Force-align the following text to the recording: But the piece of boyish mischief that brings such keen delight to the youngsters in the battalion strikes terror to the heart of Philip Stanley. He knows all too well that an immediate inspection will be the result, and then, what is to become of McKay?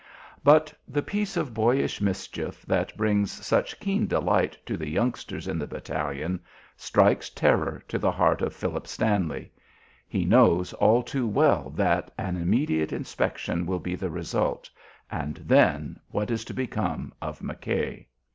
But 0.43 0.73
the 0.87 1.03
piece 1.03 1.37
of 1.37 1.53
boyish 1.53 2.01
mischief 2.01 2.63
that 2.65 2.97
brings 2.97 3.29
such 3.31 3.79
keen 3.79 4.07
delight 4.07 4.57
to 4.65 4.75
the 4.75 4.89
youngsters 4.89 5.47
in 5.47 5.59
the 5.59 5.67
battalion 5.67 6.39
strikes 6.75 7.29
terror 7.29 7.83
to 7.87 7.99
the 7.99 8.09
heart 8.09 8.41
of 8.41 8.51
Philip 8.51 8.87
Stanley. 8.87 9.51
He 10.07 10.25
knows 10.25 10.73
all 10.73 11.03
too 11.03 11.27
well 11.27 11.69
that 11.75 12.09
an 12.17 12.35
immediate 12.35 12.91
inspection 12.91 13.67
will 13.67 13.77
be 13.79 13.93
the 13.93 14.09
result, 14.09 14.71
and 15.11 15.35
then, 15.35 15.99
what 16.09 16.31
is 16.31 16.43
to 16.45 16.53
become 16.55 17.13
of 17.21 17.37
McKay? 17.41 18.07